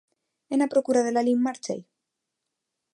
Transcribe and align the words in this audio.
E 0.53 0.55
na 0.57 0.71
procura 0.73 1.05
de 1.05 1.13
Lalín 1.15 1.39
marchei. 1.47 1.81